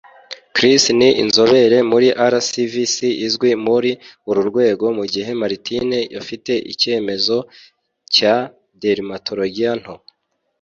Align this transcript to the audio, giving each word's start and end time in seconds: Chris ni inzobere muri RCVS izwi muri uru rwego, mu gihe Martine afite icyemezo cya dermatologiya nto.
Chris 0.55 0.83
ni 0.99 1.09
inzobere 1.23 1.77
muri 1.91 2.07
RCVS 2.31 2.95
izwi 3.27 3.51
muri 3.65 3.91
uru 4.29 4.41
rwego, 4.49 4.85
mu 4.97 5.05
gihe 5.13 5.31
Martine 5.41 5.99
afite 6.21 6.51
icyemezo 6.71 7.37
cya 8.15 8.35
dermatologiya 8.81 9.71
nto. 9.81 9.95